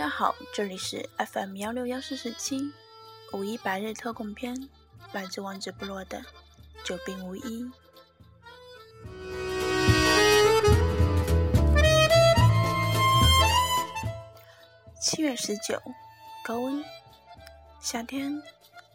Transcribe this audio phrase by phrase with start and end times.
[0.00, 2.72] 大家好，这里是 FM 幺六幺四四七
[3.34, 4.66] 五一白日特供篇，
[5.12, 6.24] 来自王子部落的
[6.82, 7.70] 久病无医。
[15.02, 15.78] 七月十九，
[16.42, 16.82] 高温，
[17.78, 18.42] 夏天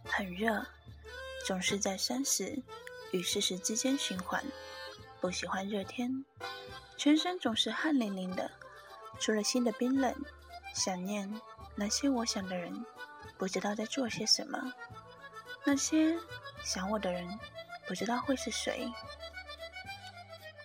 [0.06, 0.66] 很热，
[1.46, 2.64] 总是在三十
[3.12, 4.44] 与四十之间循环。
[5.22, 6.26] 不喜欢热天，
[6.98, 8.50] 全身总是汗淋淋的，
[9.20, 10.12] 除了心的冰冷。
[10.76, 11.42] 想念
[11.74, 12.86] 那些我想的人，
[13.38, 14.60] 不知道在做些什么；
[15.66, 16.16] 那些
[16.64, 17.26] 想我的人，
[17.88, 18.92] 不知道会是谁。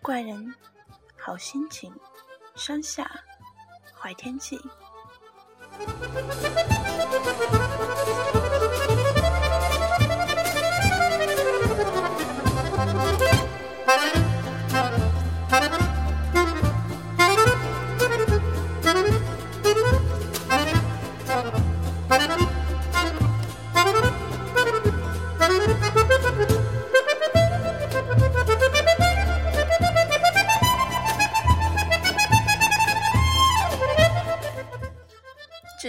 [0.02, 0.52] 怪人，
[1.16, 1.94] 好心情，
[2.56, 3.08] 山下，
[3.96, 4.60] 坏天气。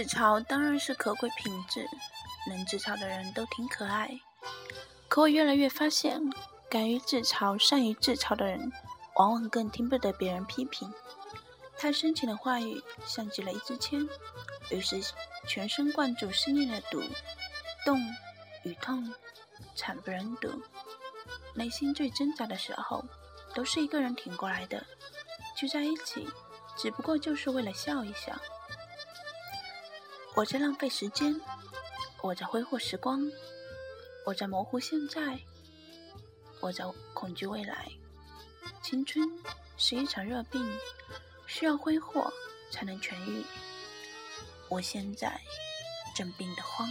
[0.02, 1.86] 自嘲当然是可贵品质，
[2.48, 4.10] 能自嘲的人都挺可爱。
[5.06, 6.20] 可我越来越发现，
[6.68, 8.72] 敢于自嘲、善于自嘲的人，
[9.14, 10.92] 往往更听不得别人批评。
[11.78, 14.08] 太深情的话语像极了一支铅，
[14.70, 15.00] 于是
[15.46, 17.00] 全神贯注思念的毒，
[17.84, 18.00] 动
[18.64, 19.08] 与痛，
[19.76, 20.50] 惨不忍睹。
[21.54, 23.04] 内心最挣扎的时候，
[23.54, 24.84] 都是一个人挺过来的。
[25.56, 26.26] 聚在一起，
[26.76, 28.36] 只不过就是为了笑一笑。
[30.34, 31.38] 我在浪费时间，
[32.22, 33.30] 我在挥霍时光，
[34.24, 35.38] 我在模糊现在，
[36.60, 37.86] 我在恐惧未来。
[38.82, 39.28] 青春
[39.76, 40.78] 是一场热病，
[41.46, 42.32] 需要挥霍
[42.70, 43.44] 才能痊愈。
[44.70, 45.38] 我现在
[46.16, 46.88] 正病得慌。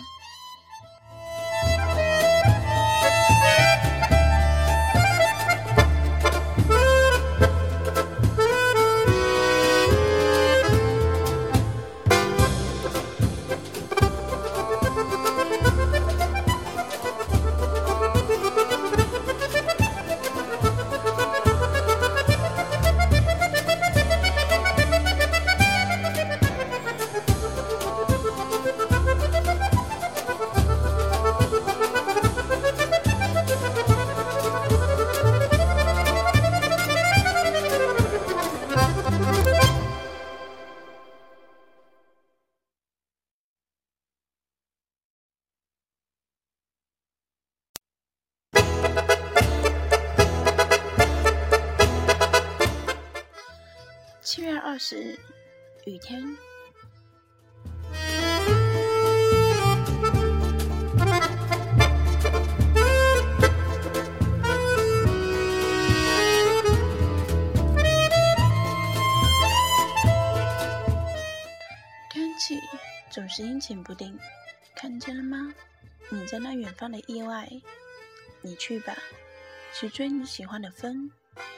[54.71, 55.19] 二十日，
[55.83, 56.23] 雨天。
[72.09, 72.57] 天气
[73.09, 74.17] 总是阴晴不定，
[74.73, 75.53] 看见了吗？
[76.07, 77.45] 你在那远方的意外，
[78.39, 78.95] 你去吧，
[79.73, 81.11] 去追你喜欢的风，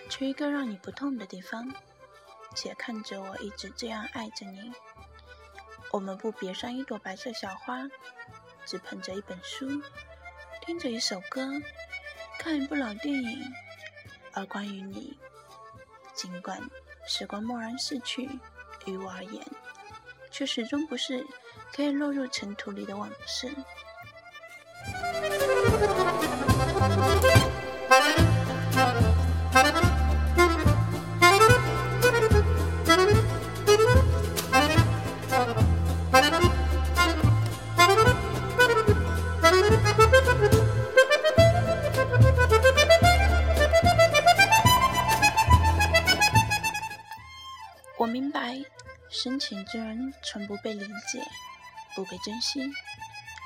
[0.09, 1.71] 去一个让你不痛的地方。
[2.55, 4.71] 且看着我一直这样爱着你。
[5.91, 7.87] 我们不别上一朵白色小花，
[8.65, 9.67] 只捧着一本书，
[10.61, 11.47] 听着一首歌，
[12.39, 13.53] 看一部老电影。
[14.33, 15.19] 而关于你，
[16.15, 16.59] 尽管
[17.05, 18.27] 时光蓦然逝去，
[18.85, 19.45] 于我而言，
[20.31, 21.23] 却始终不是
[21.71, 23.51] 可以落入尘土里的往事。
[48.33, 48.65] 白，
[49.09, 51.23] 深情之人从不被理解，
[51.95, 52.59] 不被珍惜。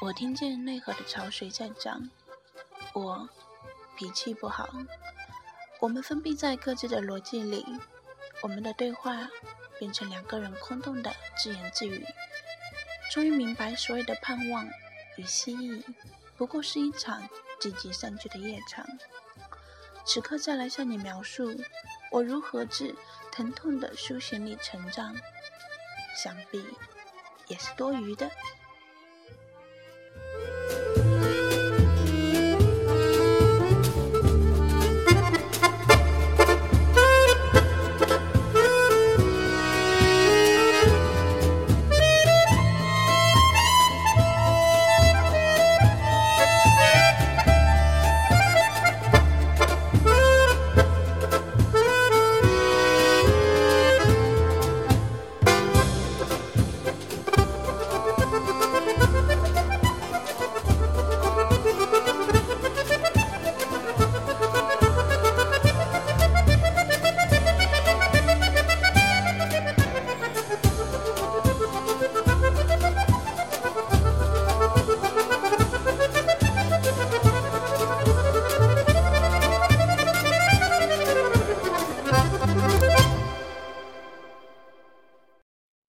[0.02, 2.10] 我听见内河的潮水在涨，
[2.94, 3.28] 我
[3.98, 4.70] 脾气不好。
[5.82, 7.66] 我们封闭在各自的逻辑里，
[8.42, 9.30] 我们的对话
[9.78, 12.06] 变成两个人空洞的自言自语。
[13.12, 14.68] 终于明白，所有的盼望
[15.18, 15.84] 与希冀，
[16.38, 17.28] 不过是一场
[17.60, 18.88] 寂寂散去的夜场。
[20.06, 21.54] 此刻再来向你描述，
[22.12, 22.96] 我如何自
[23.38, 25.16] 疼痛的书写里成长，
[26.16, 26.66] 想必
[27.46, 28.28] 也是多余的。